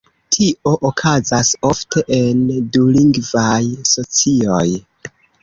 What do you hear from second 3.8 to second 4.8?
socioj.